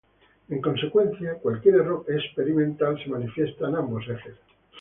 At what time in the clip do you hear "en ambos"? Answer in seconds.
3.69-4.03